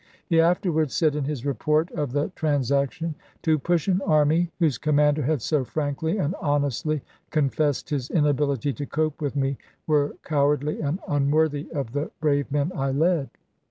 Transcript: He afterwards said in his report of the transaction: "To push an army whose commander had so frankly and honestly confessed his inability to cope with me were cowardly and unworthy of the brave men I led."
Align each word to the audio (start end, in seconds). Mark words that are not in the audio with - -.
He 0.25 0.41
afterwards 0.41 0.95
said 0.95 1.15
in 1.15 1.25
his 1.25 1.45
report 1.45 1.91
of 1.91 2.11
the 2.11 2.29
transaction: 2.29 3.13
"To 3.43 3.59
push 3.59 3.87
an 3.87 4.01
army 4.01 4.49
whose 4.57 4.79
commander 4.79 5.21
had 5.21 5.43
so 5.43 5.63
frankly 5.63 6.17
and 6.17 6.33
honestly 6.41 7.03
confessed 7.29 7.91
his 7.91 8.09
inability 8.09 8.73
to 8.73 8.87
cope 8.87 9.21
with 9.21 9.35
me 9.35 9.59
were 9.85 10.15
cowardly 10.23 10.79
and 10.81 10.97
unworthy 11.07 11.67
of 11.71 11.91
the 11.91 12.09
brave 12.19 12.51
men 12.51 12.71
I 12.75 12.89
led." 12.89 13.29